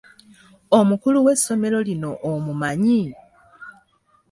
Omukulu 0.77 1.17
w'essomero 1.25 1.77
lino 1.87 2.11
omumanyi? 2.31 3.01